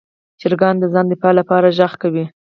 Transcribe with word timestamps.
چرګان 0.41 0.75
د 0.79 0.83
ځان 0.93 1.05
دفاع 1.11 1.33
لپاره 1.39 1.67
غږ 1.77 1.93
کوي. 2.01 2.25